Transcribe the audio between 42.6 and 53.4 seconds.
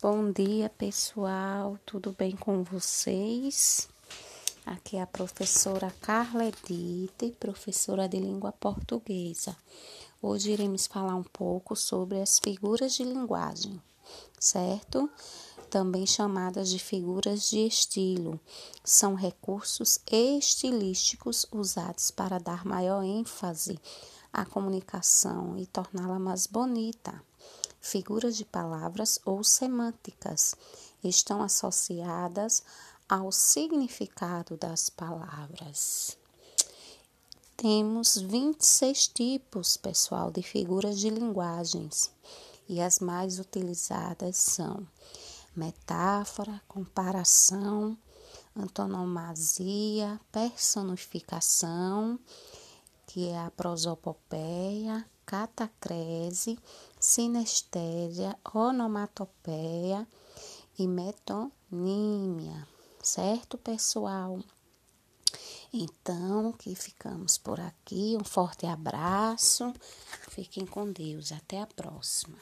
e as mais utilizadas são metáfora, comparação, antonomasia, personificação, que é